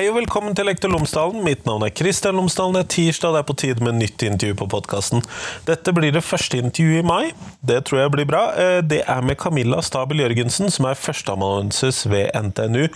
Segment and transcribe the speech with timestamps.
[0.00, 1.42] Hei og velkommen til Lektor Lomsdalen.
[1.44, 2.78] Mitt navn er Kristian Lomsdalen.
[2.78, 5.20] Det er tirsdag, det er på tide med nytt intervju på podkasten.
[5.66, 7.34] Dette blir det første intervjuet i mai.
[7.68, 8.40] Det tror jeg blir bra.
[8.56, 12.86] Eh, det er med Camilla Stabel Jørgensen, som er førsteamanuensis ved NTNU,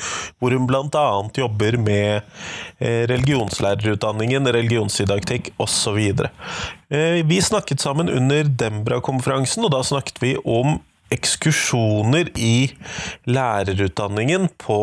[0.41, 1.05] hvor hun bl.a.
[1.37, 2.25] jobber med
[2.81, 6.01] eh, religionslærerutdanningen, religionsdidaktikk osv.
[6.25, 10.79] Eh, vi snakket sammen under Dembra-konferansen, og da snakket vi om
[11.15, 12.73] ekskursjoner i
[13.31, 14.79] lærerutdanningen på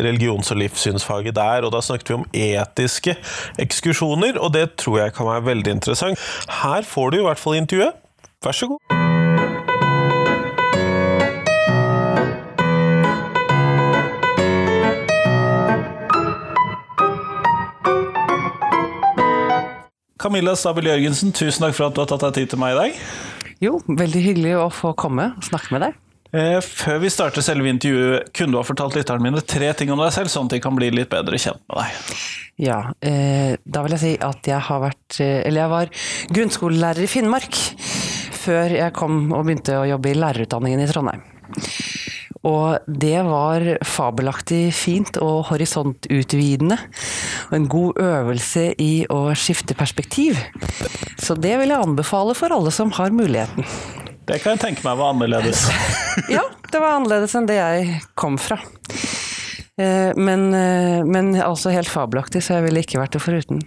[0.00, 1.66] religions- og livssynsfaget der.
[1.66, 3.16] Og da snakket vi om etiske
[3.62, 6.18] ekskursjoner, og det tror jeg kan være veldig interessant.
[6.62, 7.96] Her får du i hvert fall intervjuet.
[8.44, 8.80] Vær så god.
[20.20, 22.76] Camilla Stabel Jørgensen, tusen takk for at du har tatt deg tid til meg i
[22.76, 22.96] dag.
[23.60, 25.98] Jo, veldig hyggelig å få komme og snakke med deg.
[26.30, 29.98] Eh, før vi starter selve intervjuet, kunne du ha fortalt lytterne mine tre ting om
[30.00, 32.20] deg selv, sånn at de kan bli litt bedre kjent med deg?
[32.60, 35.92] Ja, eh, da vil jeg si at jeg har vært eh, Eller jeg var
[36.36, 37.56] grunnskolelærer i Finnmark
[38.40, 41.24] før jeg kom og begynte å jobbe i lærerutdanningen i Trondheim.
[42.48, 46.78] Og det var fabelaktig fint og horisontutvidende.
[47.50, 50.40] Og en god øvelse i å skifte perspektiv.
[51.20, 53.66] Så det vil jeg anbefale for alle som har muligheten.
[54.30, 55.66] Det kan jeg tenke meg var annerledes.
[56.36, 58.60] ja, det var annerledes enn det jeg kom fra.
[59.80, 63.60] Eh, men, eh, men altså helt fabelaktig, så jeg ville ikke vært det foruten.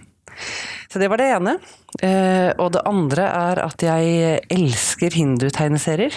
[0.90, 1.56] Så det var det ene.
[2.02, 6.16] Eh, og det andre er at jeg elsker hindutegneserier.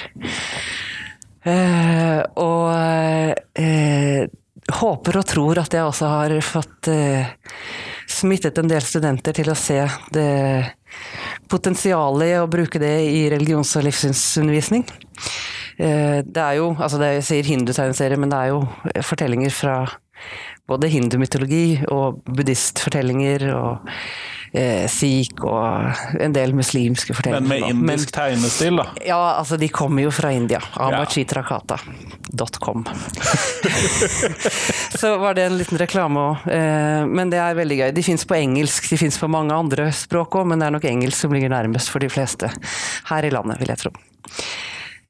[1.48, 2.68] Uh, og
[3.62, 4.24] uh,
[4.82, 7.30] håper og tror at jeg også har fått uh,
[8.10, 9.80] smittet en del studenter til å se
[10.12, 10.28] det
[11.48, 14.84] potensialet i å bruke det i religions- og livssynsundervisning.
[15.78, 19.76] det er jo, altså det, jeg sier hindutegneserie, men det er jo fortellinger fra
[20.68, 23.92] både hindumytologi og buddhistfortellinger og
[24.52, 27.48] eh, sikh og en del muslimske fortellinger.
[27.48, 28.88] Men med indisk tegnestil, da?
[29.06, 30.62] Ja, altså de kommer jo fra India.
[30.74, 32.86] Amachitrakata.com.
[34.98, 36.48] Så var det en liten reklame òg.
[36.52, 37.90] Eh, men det er veldig gøy.
[37.96, 40.88] De fins på engelsk, de fins på mange andre språk òg, men det er nok
[40.90, 42.50] engelsk som ligger nærmest for de fleste
[43.12, 43.96] her i landet, vil jeg tro.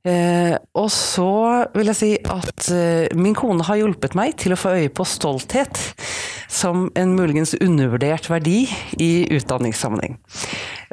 [0.07, 1.31] Eh, og så
[1.75, 5.03] vil jeg si at eh, min kone har hjulpet meg til å få øye på
[5.07, 5.81] stolthet
[6.47, 8.61] som en muligens undervurdert verdi
[9.03, 10.15] i utdanningssammenheng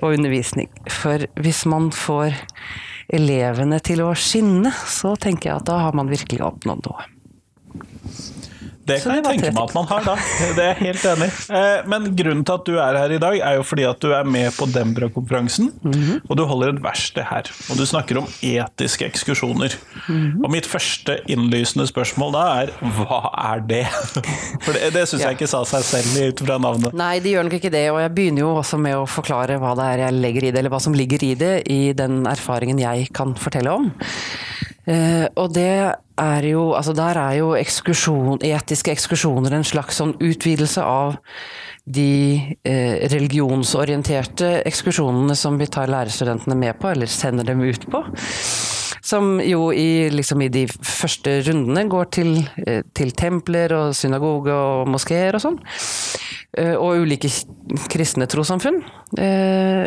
[0.03, 0.73] og undervisning.
[0.91, 2.35] For hvis man får
[3.15, 7.14] elevene til å skinne, så tenker jeg at da har man virkelig oppnådd noe.
[8.85, 10.15] Det kan jeg tenke meg at man har, da.
[10.57, 11.29] Det er jeg helt enig
[11.59, 14.11] eh, Men grunnen til at du er her i dag, er jo fordi at du
[14.13, 15.71] er med på Dembra-konferansen.
[15.83, 16.21] Mm -hmm.
[16.29, 17.51] Og du holder et verksted her.
[17.71, 19.77] Og du snakker om etiske ekskursjoner.
[20.09, 20.45] Mm -hmm.
[20.45, 23.21] Og mitt første innlysende spørsmål da er hva
[23.55, 23.87] er det?
[24.65, 25.29] For det, det syns ja.
[25.29, 26.93] jeg ikke sa seg selv ut fra navnet.
[26.93, 27.91] Nei, det gjør nok ikke det.
[27.91, 30.59] Og jeg begynner jo også med å forklare hva det er jeg legger i det,
[30.59, 33.93] eller hva som ligger i det, i den erfaringen jeg kan fortelle om.
[34.85, 40.13] Eh, og det er jo Altså der er jo ekskursjon, etiske ekskursjoner en slags sånn
[40.23, 41.17] utvidelse av
[41.85, 48.01] de eh, religionsorienterte ekskursjonene som vi tar lærerstudentene med på, eller sender dem ut på.
[49.05, 52.33] Som jo i, liksom i de første rundene går til,
[52.65, 55.61] eh, til templer og synagoge og moskeer og sånn.
[56.79, 57.29] Og ulike
[57.91, 58.79] kristne trossamfunn.
[59.19, 59.85] Eh,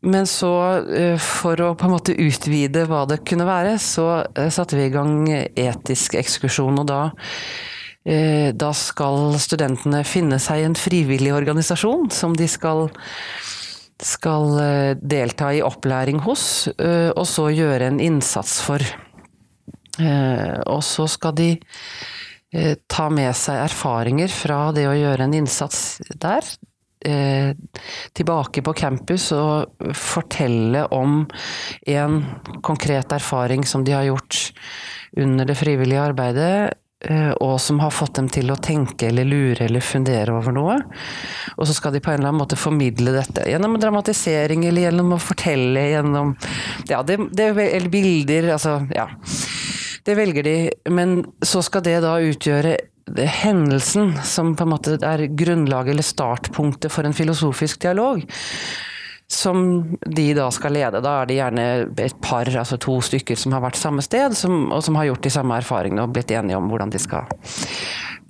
[0.00, 0.52] men så,
[0.88, 4.86] eh, for å på en måte utvide hva det kunne være, så eh, satte vi
[4.88, 6.80] i gang etisk ekskursjon.
[6.80, 7.00] Og da,
[8.08, 12.88] eh, da skal studentene finne seg en frivillig organisasjon som de skal,
[14.00, 18.80] skal delta i opplæring hos, og så gjøre en innsats for.
[20.00, 21.50] Og så skal de
[22.88, 26.48] ta med seg erfaringer fra det å gjøre en innsats der
[27.06, 27.52] eh,
[28.16, 31.24] tilbake på campus og fortelle om
[31.86, 32.20] en
[32.62, 34.50] konkret erfaring som de har gjort
[35.18, 36.74] under det frivillige arbeidet,
[37.04, 40.76] eh, og som har fått dem til å tenke eller lure eller fundere over noe.
[41.56, 45.16] Og så skal de på en eller annen måte formidle dette gjennom dramatisering eller gjennom
[45.16, 46.36] å fortelle gjennom
[46.90, 49.10] Ja, det, det, eller bilder, altså Ja.
[50.00, 50.54] Det velger de,
[50.88, 52.72] men så skal det da utgjøre
[53.18, 58.24] hendelsen som på en måte er grunnlaget eller startpunktet for en filosofisk dialog.
[59.30, 61.02] Som de da skal lede.
[61.04, 61.66] Da er det gjerne
[62.02, 65.22] et par, altså to stykker som har vært samme sted, som, og som har gjort
[65.22, 67.30] de samme erfaringene og blitt enige om hvordan de skal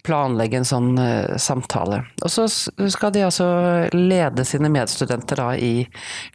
[0.05, 2.03] planlegge en sånn uh, samtale.
[2.25, 3.49] Og så skal de altså
[3.95, 5.85] lede sine medstudenter da i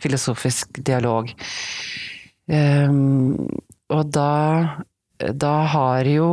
[0.02, 1.32] filosofisk dialog.
[2.46, 3.34] Um,
[3.94, 4.32] og da,
[5.34, 6.30] da har jo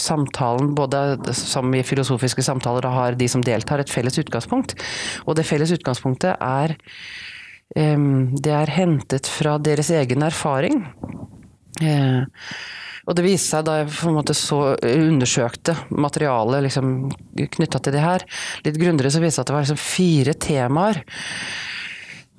[0.00, 4.74] samtalen, både som i filosofiske samtaler, har de som deltar et felles utgangspunkt.
[5.26, 6.76] Og det felles utgangspunktet er
[7.76, 8.06] eh,
[8.42, 10.82] Det er hentet fra deres egen erfaring.
[11.82, 12.24] Eh,
[13.06, 16.94] og det viste seg da jeg på en måte så undersøkte materialet liksom,
[17.54, 18.24] knytta til det her,
[18.66, 21.02] litt grundigere, så viste det seg at det var liksom fire temaer.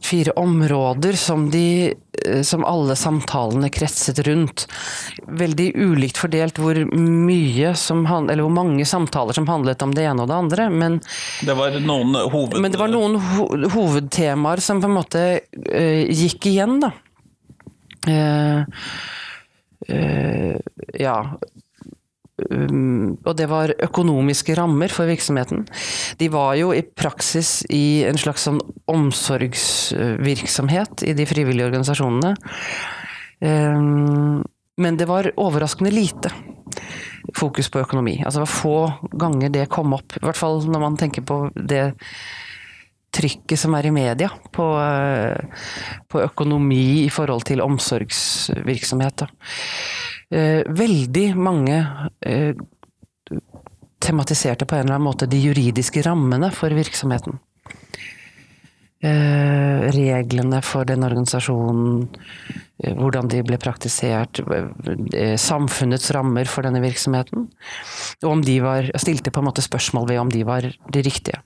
[0.04, 1.94] Fire områder som, de,
[2.46, 4.68] som alle samtalene kretset rundt.
[5.28, 10.24] Veldig ulikt fordelt hvor mye som eller hvor mange samtaler som handlet om det ene
[10.24, 10.70] og det andre.
[10.70, 11.00] Men
[11.42, 12.62] det var noen, hoved...
[12.62, 16.94] men det var noen ho hovedtemaer som på en måte uh, gikk igjen, da.
[18.08, 18.64] Uh,
[19.90, 20.58] Uh,
[20.94, 21.40] ja.
[22.38, 25.64] Um, og det var økonomiske rammer for virksomheten.
[26.20, 28.62] De var jo i praksis i en slags sånn
[28.94, 32.36] omsorgsvirksomhet i de frivillige organisasjonene.
[33.42, 34.44] Um,
[34.78, 36.30] men det var overraskende lite
[37.36, 38.24] fokus på økonomi.
[38.24, 40.14] Altså det var få ganger det kom opp.
[40.20, 41.96] I hvert fall når man tenker på det
[43.18, 44.66] trykket som er i media på,
[46.12, 49.18] på økonomi i forhold til omsorgsvirksomhet.
[50.30, 51.78] Veldig mange
[52.26, 52.56] eh,
[54.04, 57.40] tematiserte på en eller annen måte de juridiske rammene for virksomheten.
[59.08, 62.08] Eh, reglene for den organisasjonen,
[62.98, 64.42] hvordan de ble praktisert,
[65.42, 67.48] samfunnets rammer for denne virksomheten.
[68.22, 71.40] Og om de var, stilte på en måte spørsmål ved om de var de riktige.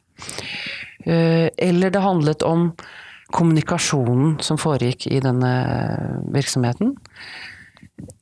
[1.06, 2.72] Eh, eller det handlet om
[3.32, 5.52] kommunikasjonen som foregikk i denne
[6.36, 6.96] virksomheten.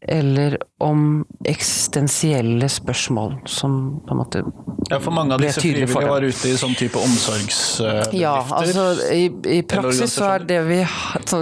[0.09, 3.73] Eller om eksistensielle spørsmål som
[4.07, 4.41] på en måte
[4.89, 8.15] Ja, for mange av disse frivillige var ute i sånn type omsorgsbedrifter?
[8.17, 10.79] Ja, altså i, i praksis så er det vi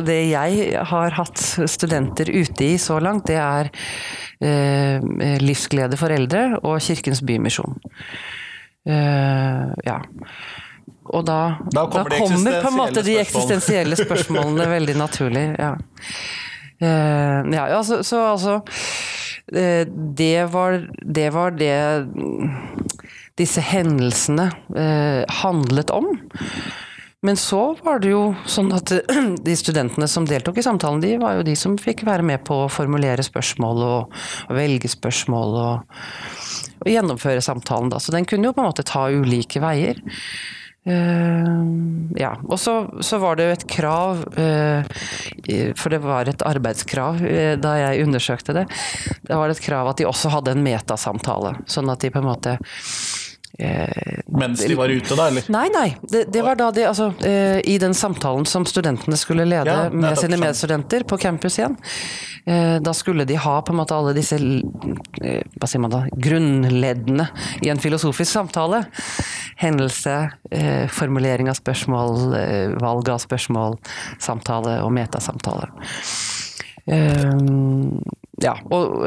[0.10, 3.72] Det jeg har hatt studenter ute i så langt, det er
[4.44, 7.80] eh, Livsglede for eldre og Kirkens Bymisjon.
[8.88, 10.02] Eh, ja.
[11.08, 11.40] Og da,
[11.72, 15.46] da kommer, da kommer på en måte de eksistensielle spørsmålene veldig naturlig.
[15.56, 15.78] Ja,
[16.84, 19.84] uh, ja altså, så altså uh,
[20.18, 21.78] det, var, det var det
[23.38, 26.14] disse hendelsene uh, handlet om.
[27.26, 28.92] Men så var det jo sånn at
[29.48, 32.64] de studentene som deltok i samtalen, de var jo de som fikk være med på
[32.64, 35.98] å formulere spørsmål og velge spørsmål og,
[36.84, 37.90] og, gjennomføre samtalen.
[37.94, 38.02] Da.
[38.02, 40.02] Så den kunne jo på en måte ta ulike veier.
[40.88, 42.32] Uh, ja.
[42.48, 45.00] Og så, så, var det jo et krav, uh,
[45.76, 48.66] for det var et arbeidskrav uh, da jeg undersøkte det.
[49.28, 52.30] Det var et krav at de også hadde en metasamtale, sånn at de på en
[52.30, 52.58] måte
[53.58, 55.28] Mens de var ute, da?
[55.32, 55.48] eller?
[55.50, 55.88] Nei, nei.
[56.02, 57.10] Det, det var da de Altså,
[57.66, 61.78] i den samtalen som studentene skulle lede ja, med sine medstudenter på campus igjen.
[62.48, 66.06] Eh, da skulle de ha på en måte alle disse eh, hva sier man da,
[66.16, 67.26] grunnleddene
[67.60, 68.86] i en filosofisk samtale.
[69.60, 70.16] Hendelse,
[70.56, 72.38] eh, formulering av spørsmål,
[72.80, 73.76] valg av spørsmål,
[74.24, 75.68] samtale og metasamtale.
[78.40, 79.02] Ja, og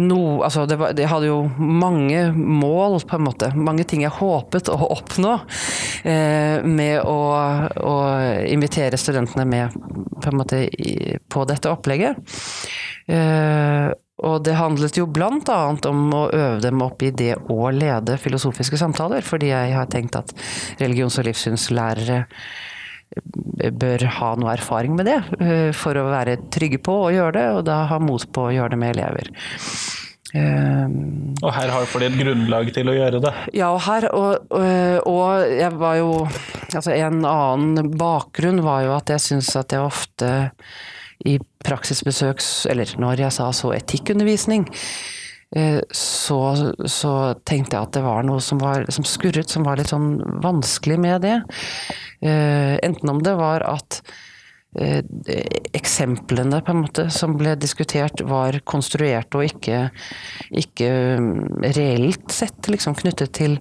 [0.00, 3.50] no, altså det, var, det, hadde jo mange mål, på en måte.
[3.56, 5.34] Mange ting jeg håpet å oppnå
[6.08, 7.18] eh, med å,
[7.76, 7.96] å,
[8.48, 9.76] invitere studentene med
[10.22, 12.16] på, måte, i, på dette opplegget.
[13.10, 13.90] Eh,
[14.22, 18.20] og det handlet jo blant annet om å øve dem opp i det å lede
[18.22, 20.30] filosofiske samtaler, fordi jeg har tenkt at
[20.78, 22.20] religions- og livssynslærere
[23.82, 27.48] bør ha noe erfaring med det, eh, for å være trygge på å gjøre det,
[27.58, 29.32] og da ha mot på å gjøre det med elever.
[30.32, 33.32] Um, og her har de et grunnlag til å gjøre det?
[33.52, 36.14] Ja, og her og, og, og jeg var jo
[36.72, 40.30] Altså en annen bakgrunn var jo at jeg syns at jeg ofte
[41.28, 41.34] i
[41.68, 44.64] praksisbesøks Eller når jeg sa så etikkundervisning,
[45.92, 46.38] så,
[46.88, 47.12] så,
[47.44, 50.98] tenkte jeg at det var noe som, var, som skurret, som var litt sånn vanskelig
[51.02, 51.38] med det.
[52.24, 53.98] Eh, enten om det var at
[54.80, 55.02] eh,
[55.76, 59.82] eksemplene på en måte som ble diskutert, var konstruert og ikke,
[60.62, 60.90] ikke
[61.20, 61.42] mm,
[61.76, 63.58] reelt sett liksom knyttet til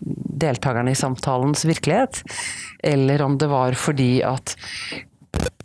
[0.00, 2.22] deltakerne i samtalens virkelighet.
[2.80, 4.56] Eller om det var fordi at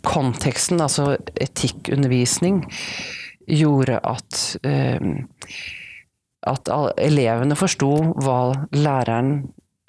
[0.02, 2.64] konteksten, altså etikkundervisning,
[3.46, 5.24] gjorde at, ehm,
[6.46, 8.38] at elevene forsto hva
[8.76, 9.34] læreren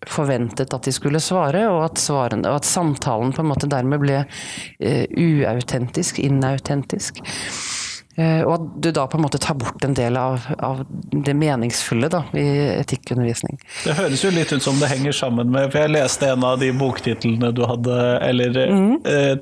[0.10, 4.02] forventet at de skulle svare, og at, svaren, og at samtalen på en måte dermed
[4.04, 7.24] ble uh, uautentisk, inautentisk.
[8.14, 11.34] Uh, og at du da på en måte tar bort en del av, av det
[11.38, 12.46] meningsfulle da, i
[12.76, 13.58] etikkundervisning.
[13.86, 16.60] Det høres jo litt ut som det henger sammen med For jeg leste en av
[16.62, 18.94] de boktitlene du hadde, eller mm.
[19.08, 19.34] uh,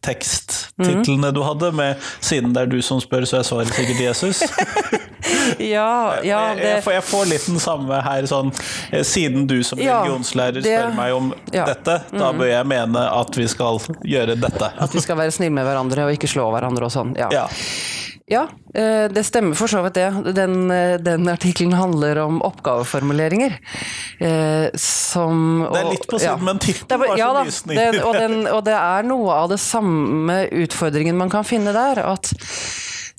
[0.00, 1.34] teksttitlene mm.
[1.34, 4.44] du hadde, med 'Siden det er du som spør, så er svaret sikkert Jesus'.
[5.58, 8.50] Ja, ja det, jeg, får, jeg får litt den samme her, sånn
[8.92, 11.64] eh, Siden du som Ja, religionslærer det- spør meg om ja.
[11.64, 11.70] Mm.
[11.70, 14.70] dette, da bør jeg mene at vi skal gjøre dette.
[14.78, 17.14] at vi skal være snille med hverandre og ikke slå hverandre og sånn.
[17.20, 17.46] Ja.
[18.26, 18.48] Ja.
[18.74, 20.08] Ja, eh, det stemmer for så vidt det.
[20.32, 23.58] Den, eh, den artikkelen handler om oppgaveformuleringer.
[24.72, 28.04] Som, Som Det er litt på siden, men tittelen var ja, så lysende.
[28.04, 32.00] og, den, og det er noe av det samme utfordringen man kan finne der.
[32.00, 32.32] At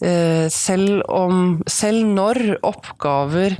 [0.02, 3.60] eh, selv om Selv når oppgaver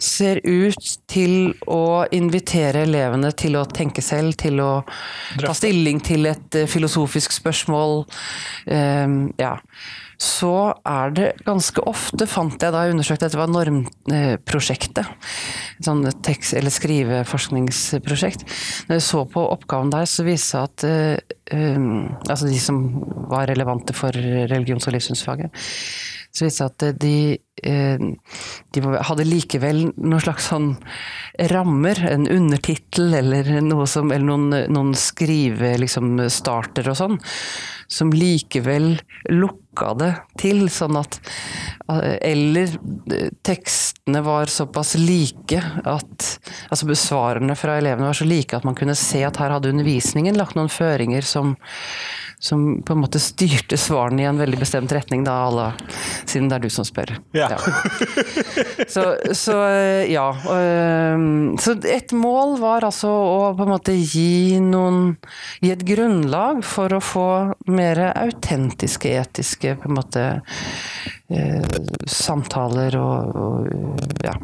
[0.00, 4.70] ser ut til å invitere elevene til å tenke selv, til å
[5.38, 8.02] ta stilling til et eh, filosofisk spørsmål,
[8.66, 9.58] eh, ja
[10.20, 15.30] så er det ganske ofte, fant jeg da jeg undersøkte dette var normprosjektet,
[15.84, 18.46] sånn tekst- eller skriveforskningsprosjekt.
[18.88, 22.82] Når jeg så på oppgaven der, så viste det at eh, um, altså de som
[23.30, 25.64] var relevante for religions- og livssynsfaget,
[26.34, 28.06] så viste det at de, eh,
[28.74, 30.72] de hadde likevel noen slags sånn
[31.52, 37.20] rammer, en undertittel eller noe som, eller noen, noen skrive liksom og sånn,
[37.86, 38.96] som likevel
[39.74, 41.20] lukka det til, sånn at
[42.22, 42.70] Eller
[43.12, 46.40] eh, tekstene var såpass like at
[46.70, 50.36] Altså besvarerne fra elevene var så like at man kunne se at her hadde undervisningen
[50.38, 51.56] lagt noen føringer som
[52.38, 55.68] som på en måte styrte svarene i en veldig bestemt retning, da, alle,
[56.28, 57.14] siden det er du som spør.
[57.36, 57.50] Ja.
[58.88, 59.04] Så,
[59.36, 59.56] så
[60.08, 60.26] ja.
[61.60, 65.14] Så et mål var altså å på en måte gi noen
[65.62, 67.28] Gi et grunnlag for å få
[67.70, 70.24] mer autentiske, etiske på en måte
[71.32, 71.78] eh,
[72.10, 74.34] samtaler og, og ja.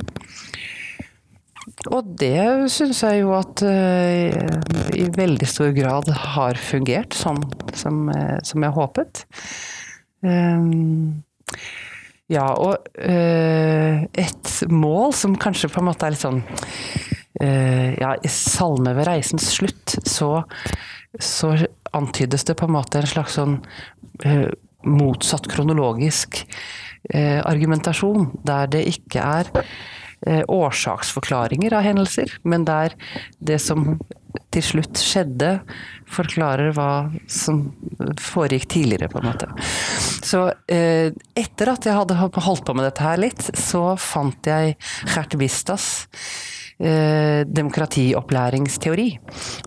[1.88, 7.40] Og det syns jeg jo at uh, i veldig stor grad har fungert sånn
[7.76, 9.22] som, uh, som jeg håpet.
[10.20, 11.22] Um,
[12.30, 16.44] ja, og uh, et mål som kanskje på en måte er litt sånn
[17.40, 20.42] Ja, i Salme ved reisens slutt så,
[21.16, 21.54] så
[21.96, 23.54] antydes det på en måte en slags sånn
[24.84, 26.42] motsatt kronologisk
[27.14, 29.48] argumentasjon, der det ikke er
[30.28, 32.96] årsaksforklaringer av hendelser, men der
[33.40, 33.94] det som
[34.54, 35.50] til slutt skjedde,
[36.10, 37.62] forklarer hva som
[38.18, 39.48] foregikk tidligere, på en måte.
[40.26, 44.76] Så eh, etter at jeg hadde holdt på med dette her litt, så fant jeg
[45.10, 45.90] Gert Vistas
[46.80, 49.08] eh, demokratiopplæringsteori.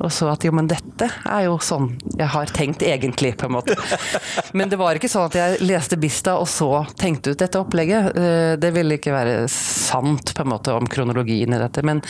[0.04, 3.56] Og så at jo, men dette er jo sånn jeg har tenkt egentlig, på en
[3.58, 3.78] måte.
[4.58, 8.12] Men det var ikke sånn at jeg leste Bista og så tenkte ut dette opplegget.
[8.18, 11.84] Eh, det ville ikke være sant på en måte om kronologien i dette.
[11.86, 12.04] Men,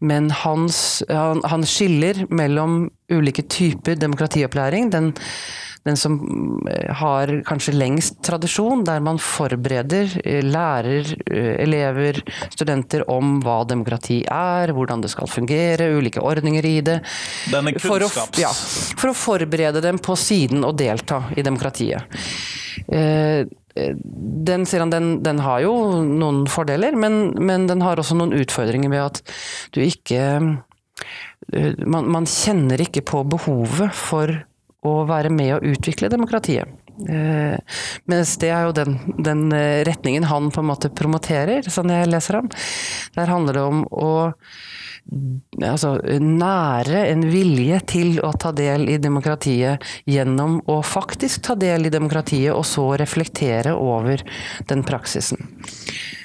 [0.00, 4.90] men hans, han, han skiller mellom ulike typer demokratiopplæring.
[4.94, 5.12] Den,
[5.88, 6.18] den som
[7.00, 12.20] har kanskje lengst tradisjon, der man forbereder eh, lærer, eh, elever,
[12.52, 16.98] studenter om hva demokrati er, hvordan det skal fungere, ulike ordninger i det.
[17.50, 18.42] Denne For å, kunnskaps...
[18.42, 18.52] ja,
[18.98, 22.20] for å forberede dem på siden å delta i demokratiet.
[22.88, 28.90] Eh, Den, den, den har jo noen fordeler, men, men den har også noen utfordringer
[28.90, 29.20] ved at
[29.70, 30.18] du ikke
[31.54, 34.34] eh, man, man kjenner ikke på behovet for
[34.86, 36.68] å være med å utvikle demokratiet.
[37.06, 37.54] Eh,
[38.10, 42.10] mens det er jo den, den eh, retningen han på en måte promoterer, sånn jeg
[42.10, 42.50] leser ham.
[43.14, 44.12] Der handler det om å
[45.64, 51.88] altså, nære en vilje til å ta del i demokratiet gjennom å faktisk ta del
[51.88, 54.24] i demokratiet, og så reflektere over
[54.68, 55.48] den praksisen.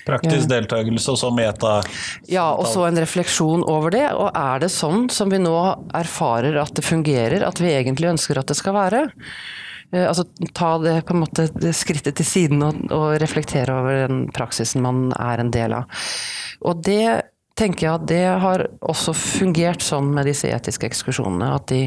[0.07, 1.77] Praktisk deltakelse og så meta.
[2.31, 4.05] Ja, og så en refleksjon over det.
[4.11, 5.57] Og er det sånn som vi nå
[5.95, 9.05] erfarer at det fungerer, at vi egentlig ønsker at det skal være?
[9.93, 14.25] Eh, Altså ta det på en måte skrittet til siden og, og reflektere over den
[14.35, 16.03] praksisen man er en del av.
[16.63, 17.32] Og det
[17.63, 21.51] tenker jeg at det har også fungert sånn med disse etiske ekskursjonene.
[21.71, 21.85] De,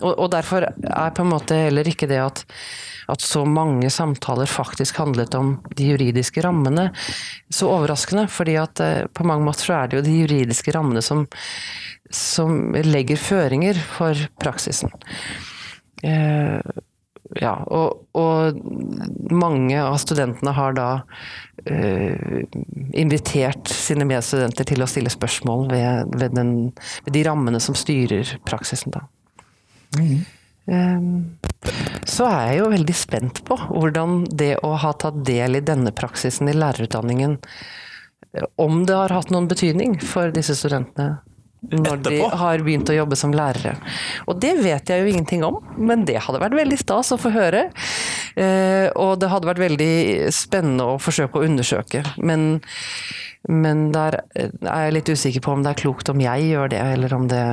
[0.00, 2.44] og, og derfor er på en måte heller ikke det at,
[3.10, 6.88] at så mange samtaler faktisk handlet om de juridiske rammene,
[7.50, 8.28] så overraskende.
[8.32, 11.26] fordi at eh, på mange måter så er det jo de juridiske rammene som,
[12.10, 14.92] som legger føringer for praksisen.
[16.06, 16.60] Eh,
[17.36, 18.56] ja, og, og,
[19.30, 22.38] mange av studentene har da uh,
[22.96, 26.52] invitert sine medstudenter til å stille spørsmål ved, ved, den,
[27.04, 29.04] ved de rammene som styrer praksisen, da.
[30.68, 31.04] Eh,
[32.08, 35.94] så er jeg jo veldig spent på hvordan det å ha tatt del i denne
[35.96, 37.38] praksisen i lærerutdanningen,
[38.60, 41.18] om det har hatt noen betydning for disse studentene
[41.60, 43.74] når de har begynt å jobbe som lærere.
[44.30, 47.32] Og det vet jeg jo ingenting om, men det hadde vært veldig stas å få
[47.34, 47.68] høre.
[48.38, 49.94] Eh, og det hadde vært veldig
[50.34, 52.04] spennende å forsøke å undersøke.
[52.22, 52.60] Men,
[53.50, 56.82] men der er jeg litt usikker på om det er klokt om jeg gjør det,
[56.94, 57.46] eller om det,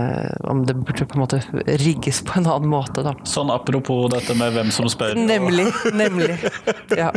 [0.51, 1.41] om det burde på en måte
[1.81, 3.15] rigges på en annen måte, da.
[3.29, 5.17] Sånn apropos dette med hvem som spør.
[5.17, 5.71] Nemlig.
[5.95, 6.37] Nemlig.
[6.93, 7.09] Ja.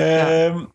[0.00, 0.26] ja.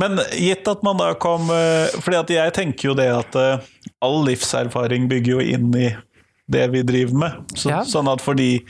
[0.00, 3.64] Men gitt at man da kom for Fordi at jeg tenker jo det at eh,
[4.06, 5.90] all livserfaring bygger jo inn i
[6.52, 7.42] det vi driver med.
[7.58, 7.82] Så, Ja.
[7.86, 8.60] Sånn at for de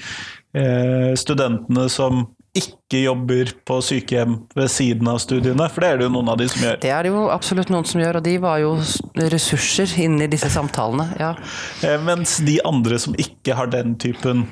[0.56, 2.24] eh, studentene som
[2.56, 6.38] ikke jobber på sykehjem ved siden av studiene, for det er det jo noen av
[6.40, 6.78] de som gjør.
[6.80, 8.70] Det er det jo absolutt noen som gjør, og de var jo
[9.28, 11.10] ressurser inn i disse samtalene.
[11.20, 11.34] Ja.
[11.84, 14.46] Eh, Mens de andre som ikke har den typen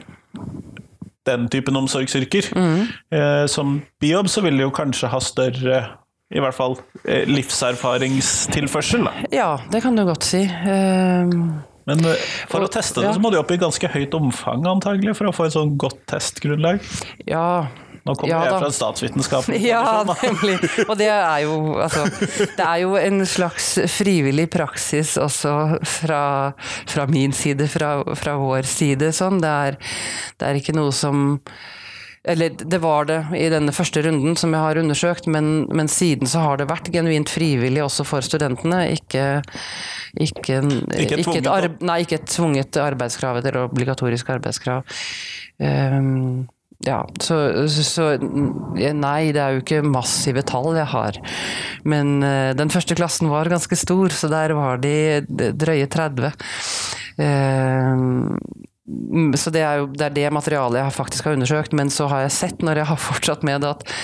[1.25, 2.51] den typen omsorgsyrker.
[2.53, 5.79] Eh, som bijobb så vil de jo kanskje ha større
[6.35, 6.77] i hvert fall
[7.07, 9.05] eh, livserfaringstilførsel.
[9.07, 9.13] Da.
[9.35, 10.43] ja, det kan du godt si.
[10.45, 12.17] Ehm, Men eh,
[12.49, 13.15] for Og- å teste det ja.
[13.15, 16.05] så må du opp i ganske høyt omfang antagelig for å få et sånn godt
[16.11, 16.81] testgrunnlag.
[17.29, 17.67] ja.
[18.05, 19.55] Nå kommer Ja jeg fra statsvitenskapen.
[19.65, 20.59] Ja, nemlig.
[20.91, 22.03] Og det er jo altså
[22.53, 26.53] Det er jo en slags frivillig praksis også fra,
[26.85, 29.09] fra min side, fra, fra vår side.
[29.17, 29.41] Sånn.
[29.41, 29.79] Det, er,
[30.37, 31.39] det er ikke noe som
[32.25, 36.31] eller det var det i denne første runden som jeg har undersøkt, men, men siden
[36.31, 38.87] så har det vært genuint frivillig også for studentene.
[38.97, 39.43] Ikke,
[40.17, 40.63] ikke,
[40.97, 44.89] Ikke ikke, et, nei, ikke et tvunget arbeidskrav eller obligatorisk arbeidskrav.
[45.61, 46.47] Um,
[46.85, 47.37] ja, så,
[47.69, 51.21] så nei, det er jo ikke massive tall jeg har.
[51.89, 54.97] Men eh, den første klassen var ganske stor, så der var de
[55.29, 56.33] drøye 30.
[57.21, 58.39] Ehm, Mm,
[59.41, 62.27] Så det er jo det, er det materialet jeg faktisk har undersøkt, men så har
[62.27, 63.95] jeg sett når jeg har fortsatt med det, at,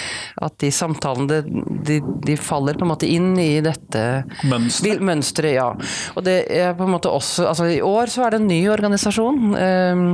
[0.46, 1.40] at de samtalene
[1.84, 4.04] de, de faller på en måte inn i dette
[4.48, 5.04] mønsteret.
[5.04, 5.52] Mønstre.
[5.52, 5.66] Ja.
[6.16, 8.60] Og det er på en måte også altså I år så er det en ny
[8.72, 9.52] organisasjon.
[9.60, 10.06] Ehm,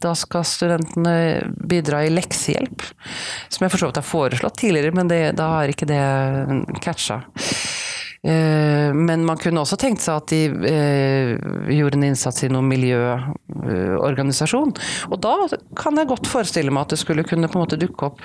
[0.00, 1.16] Da skal studentene
[1.68, 2.84] bidra i leksehjelp,
[3.52, 6.00] som jeg for så vidt har foreslått tidligere, men det, da har ikke det
[6.84, 7.20] catcha.
[8.26, 11.36] Eh, Men man kunne også tenkt seg at de eh,
[11.76, 14.72] gjorde en innsats i noen miljøorganisasjon.
[15.12, 15.34] Og da
[15.78, 18.20] kan jeg godt forestille meg at det skulle kunne på en måte dukke opp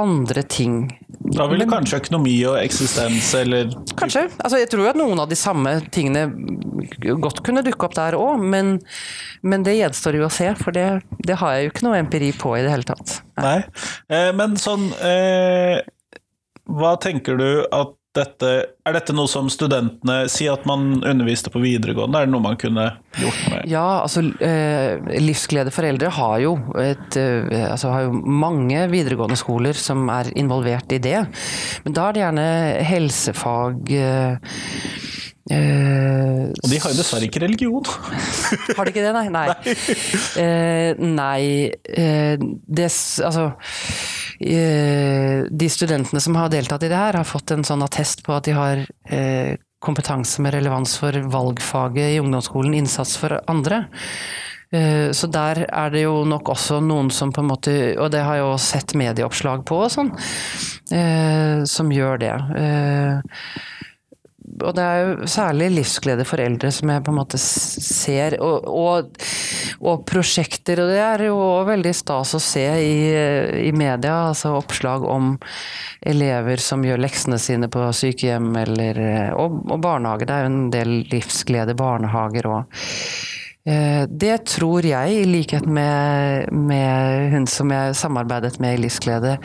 [0.00, 0.86] andre ting.
[1.36, 3.68] Da ville kanskje økonomi og eksistens eller
[4.00, 4.22] Kanskje.
[4.40, 6.22] Altså, jeg tror at noen av de samme tingene
[7.20, 8.78] godt kunne dukke opp der òg, men,
[9.44, 10.86] men det gjenstår jo å se, for det,
[11.28, 13.18] det har jeg jo ikke noe empiri på i det hele tatt.
[13.36, 13.58] Nei.
[14.08, 15.84] Eh, Men sånn eh,
[16.72, 18.50] Hva tenker du at dette
[18.84, 22.58] Er dette noe som studentene Si at man underviste på videregående, er det noe man
[22.60, 28.12] kunne gjort med Ja, altså eh, Livsglede for har jo, et, eh, altså, har jo
[28.12, 31.18] mange videregående skoler som er involvert i det.
[31.84, 32.46] Men da er det gjerne
[32.88, 34.56] helsefag eh,
[35.50, 37.82] eh, Og de har jo dessverre ikke religion.
[38.76, 39.26] Har de ikke det, nei?
[39.32, 39.48] Nei.
[40.36, 41.42] Uh, nei
[41.98, 42.88] uh, det,
[43.26, 43.48] Altså
[44.40, 48.34] eh, De studentene som har deltatt i det her, har fått en sånn attest på
[48.36, 53.84] at de har eh, kompetanse med relevans for valgfaget i ungdomsskolen, innsats for andre.
[54.72, 58.22] Eh, Så der er det jo nok også noen som på en måte, og det
[58.24, 60.12] har jeg jo sett medieoppslag på og sånn,
[60.94, 62.34] eh, som gjør det.
[64.60, 68.66] Og det er jo særlig livsglede for eldre som jeg på en måte ser, og,
[68.68, 69.22] og,
[69.80, 71.38] og prosjekter, og det er jo
[71.68, 72.96] veldig stas å se i,
[73.68, 75.34] i media, altså oppslag om
[76.04, 79.02] elever som gjør leksene sine på sykehjem eller,
[79.38, 80.28] og, og barnehager.
[80.28, 82.82] Det er jo en del livsglede barnehager òg.
[83.64, 89.38] Eh, Det tror jeg, i likhet med, med hun som jeg samarbeidet med i Livsglede,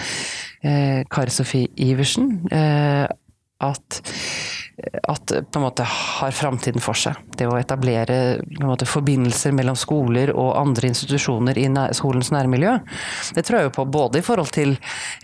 [0.63, 3.05] eh, Kari Sofie Iversen, eh,
[3.63, 4.01] at
[5.07, 7.17] at på en måte har framtiden for seg.
[7.37, 12.75] Det å etablere måte, forbindelser mellom skoler og andre institusjoner i nær, skolens nærmiljø.
[13.33, 14.75] Det tror jeg jo på både i forhold til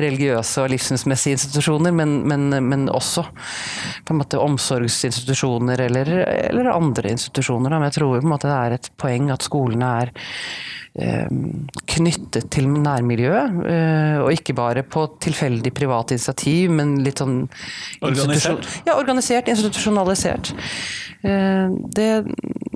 [0.01, 6.13] religiøse og livssynsmessige institusjoner, men, men, men også på en måte omsorgsinstitusjoner eller,
[6.49, 7.69] eller andre institusjoner.
[7.69, 7.77] Da.
[7.77, 10.15] Men jeg tror på en måte det er et poeng at skolene er
[10.93, 17.47] knyttet til nærmiljøet, eh, og ikke bare på tilfeldig privat initiativ, men litt sånn
[18.05, 18.67] Organisert?
[18.85, 20.53] Ja, organisert, institusjonalisert.
[21.23, 22.09] Eh, Det,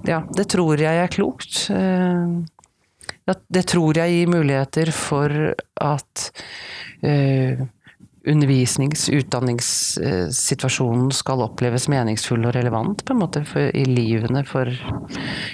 [0.07, 1.69] ja, det tror jeg er klokt.
[1.69, 5.53] Eh, Det tror jeg gir muligheter for
[5.83, 6.31] at
[7.03, 7.59] eh,
[8.27, 14.67] undervisnings-, utdanningssituasjonen skal oppleves meningsfull og relevant på en måte for, i livene for,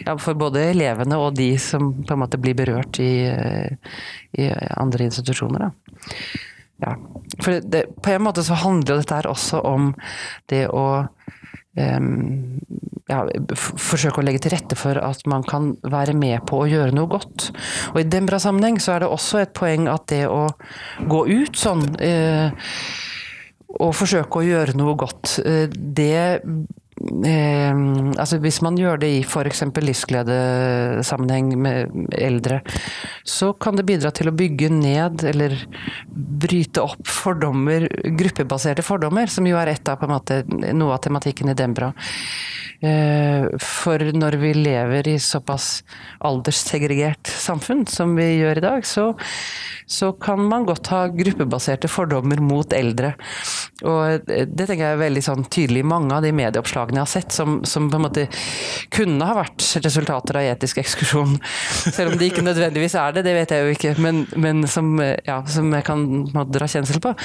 [0.06, 3.30] ja, for både elevene og de som på en måte blir berørt i,
[4.38, 5.60] i andre institusjoner.
[5.68, 5.70] Da.
[6.84, 6.98] Ja.
[7.40, 9.94] For det, på en måte så handler dette her også om
[10.52, 11.08] det å
[11.80, 12.60] em,
[13.12, 13.24] ja,
[13.56, 17.12] forsøke å legge til rette for at man kan være med på å gjøre noe
[17.12, 17.50] godt.
[17.94, 20.46] Og i den bra sammenheng så er det også et poeng at det å
[21.12, 22.54] gå ut sånn eh,
[23.74, 26.44] og forsøke å gjøre noe godt, eh, det
[27.26, 27.82] eh,
[28.20, 29.64] altså Hvis man gjør det i f.eks.
[29.90, 32.62] livsgledesammenheng med eldre,
[33.26, 35.56] så kan det bidra til å bygge ned eller
[36.08, 37.88] bryte opp fordommer,
[38.20, 41.94] gruppebaserte fordommer, som jo er et av måte, noe av tematikken i Dembra.
[42.84, 45.84] Eh, For når vi lever i såpass
[46.20, 49.14] alderssegregert samfunn som vi gjør i dag, så,
[49.88, 53.14] så kan man godt ha gruppebaserte fordommer mot eldre.
[53.88, 57.10] Og det tenker jeg er veldig sånn tydelig i mange av de medieoppslagene jeg har
[57.10, 58.26] sett, som, som på en måte
[58.94, 61.38] kunne ha vært resultater av etisk ekskursjon.
[61.96, 64.92] Selv om de ikke nødvendigvis er det, det vet jeg jo ikke, men, men som,
[65.00, 66.08] ja, som jeg kan
[66.52, 67.16] dra kjensel på.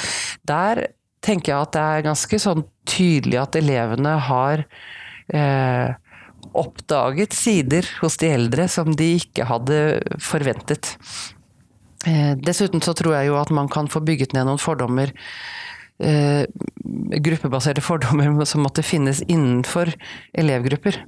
[0.49, 0.87] Der
[1.25, 4.63] tenker jeg at det er ganske sånn tydelig at elevene har
[5.35, 5.97] eh,
[6.59, 9.81] oppdaget sider hos de eldre som de ikke hadde
[10.23, 10.95] forventet.
[12.07, 15.13] Eh, dessuten så tror jeg jo at man kan få bygget ned noen fordommer
[16.03, 16.45] eh,
[17.25, 19.93] gruppebaserte fordommer som måtte finnes innenfor
[20.33, 21.03] elevgrupper.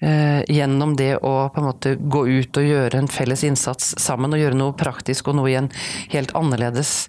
[0.00, 4.30] Eh, gjennom det å på en måte gå ut og gjøre en felles innsats sammen,
[4.30, 5.70] og gjøre noe praktisk og noe i en
[6.12, 7.08] helt annerledes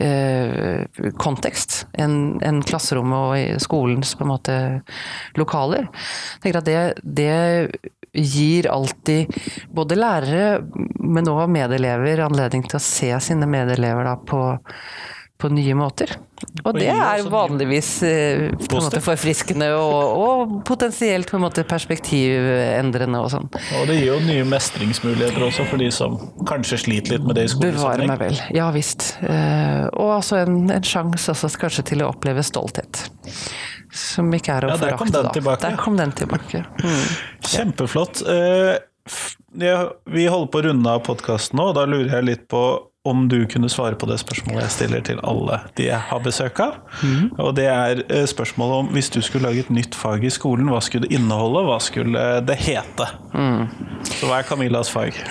[0.00, 0.86] eh,
[1.20, 3.18] kontekst enn en klasserommet
[3.52, 4.56] og skolens på en måte
[5.36, 5.90] lokaler.
[5.92, 9.32] Jeg tenker at det, det gir alltid
[9.72, 10.60] både lærere,
[11.00, 14.42] men òg medelever anledning til å se sine medelever da på,
[15.42, 16.14] på nye måter.
[16.66, 21.64] Og det er vanligvis eh, på en måte forfriskende og, og potensielt på en måte
[21.68, 23.48] perspektivendrende og sånn.
[23.80, 26.16] Og det gir jo nye mestringsmuligheter også for de som
[26.48, 28.38] kanskje sliter litt med det i Bevare meg vel.
[28.56, 29.12] Ja visst.
[29.22, 33.04] Eh, og altså en, en sjanse også kanskje til å oppleve stolthet.
[33.92, 35.34] Som ikke er å Ja, forakte, den da.
[35.36, 35.66] tilbake.
[35.68, 36.62] Der kom den tilbake.
[36.80, 37.02] Mm.
[37.44, 38.22] Kjempeflott.
[38.24, 38.78] Eh,
[39.52, 42.62] Vi holder på å runde av podkasten nå, og da lurer jeg litt på
[43.04, 46.60] om du kunne svare på det spørsmålet jeg stiller til alle de jeg har besøk
[46.62, 46.76] av.
[47.02, 47.34] Mm.
[47.42, 50.70] Og det er eh, spørsmålet om hvis du skulle lage et nytt fag i skolen,
[50.70, 53.06] hva skulle det inneholde, hva skulle det hete?
[53.34, 53.66] Mm.
[54.06, 55.18] Så hva er Camillas fag?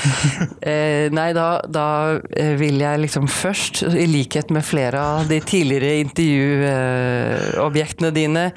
[0.62, 5.39] Eh, nei, da, da eh, vil jeg liksom først, i likhet med flere av de
[5.41, 8.51] tidligere intervjuobjektene dine,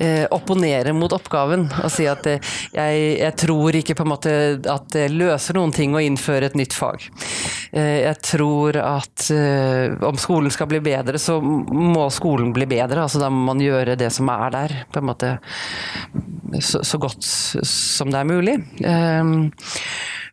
[0.00, 2.40] eh, opponere mot oppgaven og si at eh,
[2.74, 6.56] jeg, jeg tror ikke på en måte at det løser noen ting å innføre et
[6.60, 6.98] nytt fag.
[7.72, 8.39] Eh, jeg tror
[8.80, 13.02] at uh, om skolen skal bli bedre, så må skolen bli bedre.
[13.02, 15.34] altså Da må man gjøre det som er der, på en måte
[16.60, 18.56] så, så godt som det er mulig.
[18.86, 19.50] Ehm,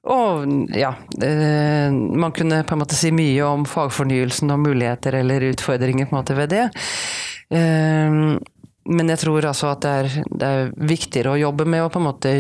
[0.08, 0.46] og
[0.78, 6.08] ja, uh, man kunne på en måte si mye om fagfornyelsen og muligheter eller utfordringer
[6.08, 6.68] på en måte ved det.
[7.56, 8.38] Ehm,
[8.88, 12.00] men jeg tror altså at det er, det er viktigere å jobbe med å på
[12.00, 12.34] en måte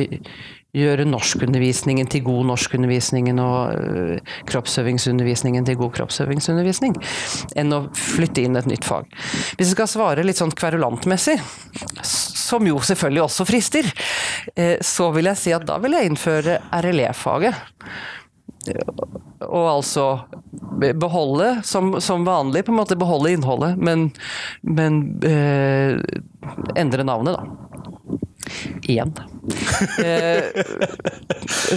[0.77, 6.97] gjøre norskundervisningen til god norskundervisningen og øh, kroppsøvingsundervisningen til god kroppsøvingsundervisning,
[7.57, 9.09] enn å flytte inn et nytt fag.
[9.57, 11.37] Hvis jeg skal svare litt sånn kverulantmessig,
[12.03, 13.89] som jo selvfølgelig også frister,
[14.55, 17.65] eh, så vil jeg si at da vil jeg innføre RLE-faget.
[19.47, 20.07] Og altså
[20.99, 24.09] beholde, som, som vanlig, på en måte beholde innholdet, men,
[24.61, 25.99] men eh,
[26.75, 27.66] endre navnet, da.
[28.88, 29.13] Igjen.
[30.03, 30.43] Eh,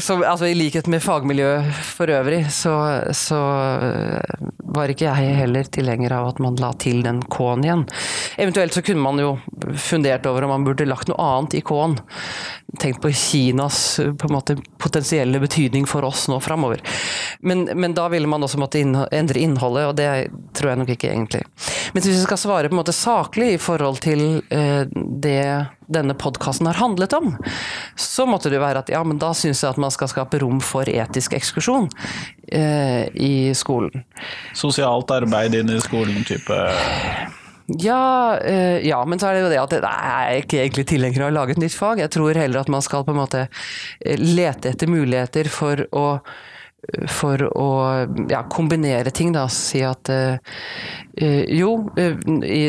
[0.01, 2.75] så, altså, I likhet med fagmiljøet for øvrig, så,
[3.17, 3.39] så
[3.87, 7.85] eh, var ikke jeg heller tilhenger av at man la til den K-en igjen.
[8.41, 9.35] Eventuelt så kunne man jo
[9.79, 11.99] fundert over om man burde lagt noe annet i K-en.
[12.81, 16.83] Tenkt på Kinas på måte, potensielle betydning for oss nå framover.
[17.41, 20.11] Men, men da ville man også måtte innho endre innholdet, og det
[20.59, 21.43] tror jeg nok ikke egentlig.
[21.95, 25.43] Men hvis vi skal svare på en måte saklig i forhold til eh, det
[25.91, 27.33] denne podkasten har handlet om,
[27.99, 30.63] så måtte det være at ja, men da syns jeg at man skal skape rom
[30.65, 31.91] for etisk ekskursjon
[32.47, 34.05] eh, i skolen.
[34.57, 36.59] Sosialt arbeid inn i skolen, type
[37.81, 41.27] Ja, eh, ja, men så er det jo det at jeg er ikke egentlig tilhenger
[41.27, 42.03] av å lage et nytt fag.
[42.03, 46.07] Jeg tror heller at man skal på en måte eh, lete etter muligheter for å
[47.11, 47.69] for å
[48.31, 49.45] ja, kombinere ting, da.
[49.53, 50.39] Si at eh,
[51.53, 52.17] jo, eh,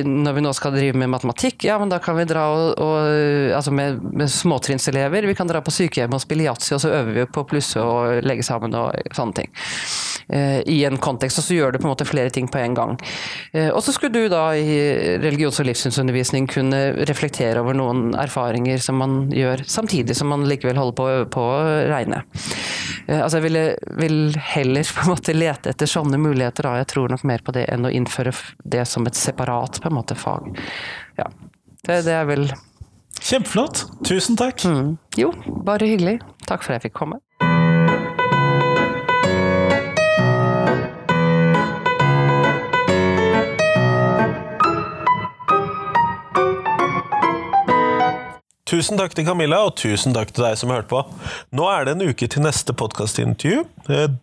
[0.06, 3.10] når vi nå skal drive med matematikk, ja, men da kan vi dra og, og
[3.56, 7.16] Altså med, med småtrinnselever, vi kan dra på sykehjem og spille yatzy, og så øver
[7.16, 9.52] vi på plusse og legge sammen og sånne ting.
[10.32, 12.78] Uh, I en kontekst, og så gjør du på en måte flere ting på en
[12.78, 12.96] gang.
[13.56, 14.78] Uh, og så skulle du da i
[15.22, 20.80] religions- og livssynsundervisning kunne reflektere over noen erfaringer som man gjør, samtidig som man likevel
[20.80, 21.60] holder på å øve på å
[21.92, 22.24] regne.
[23.08, 23.64] Eh, altså jeg ville,
[24.02, 24.20] vil
[24.54, 26.76] heller på en måte lete etter sånne muligheter, da.
[26.82, 28.34] Jeg tror nok mer på det enn å innføre
[28.64, 30.52] det som et separat på en måte fag.
[31.20, 31.30] Ja.
[31.82, 32.52] Det, det er vel
[33.22, 33.84] Kjempeflott.
[34.08, 34.64] Tusen takk.
[34.66, 34.96] Mm.
[35.20, 35.30] Jo,
[35.66, 36.16] bare hyggelig.
[36.50, 37.20] Takk for at jeg fikk komme.
[48.72, 51.02] Tusen takk til Camilla, og tusen takk til deg som hørte på.
[51.58, 53.66] Nå er det en uke til neste podkastintervju.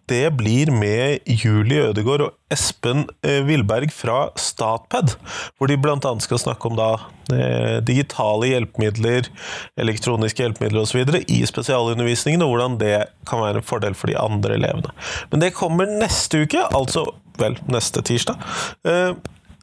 [0.09, 5.17] Det blir med Julie Ødegaard og Espen Villberg Vilberg fra Statped,
[5.59, 6.15] hvor de bl.a.
[6.25, 6.89] skal snakke om da
[7.35, 9.29] eh, digitale hjelpemidler,
[9.77, 11.05] elektroniske hjelpemidler osv.
[11.29, 12.97] i spesialundervisningen, og hvordan det
[13.29, 14.95] kan være en fordel for de andre elevene.
[15.33, 18.41] Men det kommer neste uke, altså vel, neste tirsdag.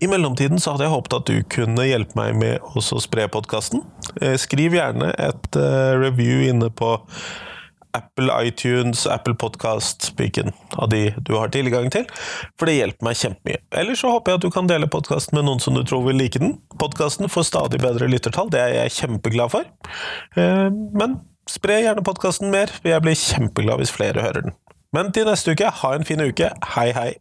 [0.02, 3.28] Eh, i mellomtiden så hadde jeg håpet at du kunne hjelpe meg med å spre
[3.32, 3.84] podkasten.
[4.40, 5.58] Skriv gjerne et
[6.00, 6.98] review inne på
[7.96, 12.04] Apple iTunes, Apple Podcast-spiken av de du har tilgang til.
[12.60, 13.62] For det hjelper meg kjempemye.
[13.72, 16.20] Eller så håper jeg at du kan dele podkasten med noen som du tror vil
[16.20, 16.58] like den.
[16.82, 19.70] Podkasten får stadig bedre lyttertall, det er jeg kjempeglad for.
[20.36, 24.60] Men spre gjerne podkasten mer, jeg blir kjempeglad hvis flere hører den.
[24.96, 26.52] Men til neste uke, ha en fin uke.
[26.76, 27.14] Hei, hei!